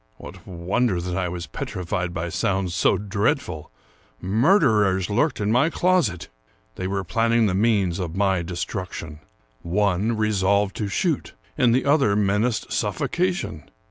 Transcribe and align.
What 0.17 0.47
wonder 0.47 0.99
that 0.99 1.15
I 1.15 1.29
was 1.29 1.45
petrified 1.45 2.11
by 2.11 2.29
sounds 2.29 2.73
so 2.73 2.97
dreadful! 2.97 3.69
Murderers 4.19 5.11
lurked 5.11 5.39
in 5.39 5.51
my 5.51 5.69
closet. 5.69 6.27
They 6.73 6.87
were 6.87 7.03
planning 7.03 7.45
the 7.45 7.53
means 7.53 7.99
of 7.99 8.15
my 8.15 8.41
destruction. 8.41 9.19
One 9.61 10.17
resolved 10.17 10.75
to 10.77 10.87
shoot, 10.87 11.35
and 11.55 11.71
the 11.75 11.85
other 11.85 12.15
menaced 12.15 12.71
suffocation. 12.71 13.69